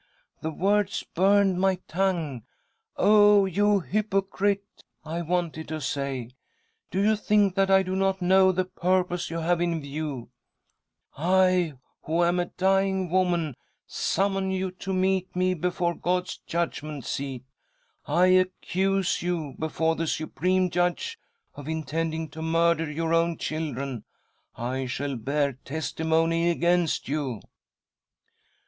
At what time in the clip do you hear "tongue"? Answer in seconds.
1.87-2.41